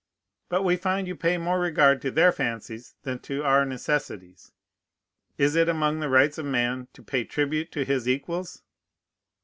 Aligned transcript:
But 0.49 0.63
we 0.63 0.77
find 0.77 1.07
you 1.07 1.15
pay 1.15 1.37
more 1.37 1.59
regard 1.59 2.01
to 2.01 2.09
their 2.09 2.31
fancies 2.31 2.95
than 3.03 3.19
to 3.19 3.43
our 3.43 3.65
necessities. 3.65 4.51
Is 5.37 5.53
it 5.55 5.69
among 5.69 5.99
the 5.99 6.09
rights 6.09 6.39
of 6.39 6.45
man 6.47 6.87
to 6.93 7.03
pay 7.03 7.23
tribute 7.23 7.71
to 7.73 7.85
his 7.85 8.09
equals? 8.09 8.63